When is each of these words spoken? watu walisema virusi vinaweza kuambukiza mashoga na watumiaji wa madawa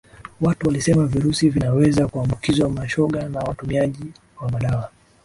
watu 0.41 0.67
walisema 0.67 1.05
virusi 1.07 1.49
vinaweza 1.49 2.07
kuambukiza 2.07 2.69
mashoga 2.69 3.29
na 3.29 3.39
watumiaji 3.39 4.05
wa 4.41 4.51
madawa 4.51 4.91